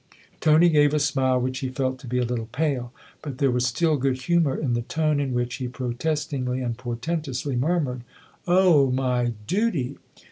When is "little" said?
2.25-2.47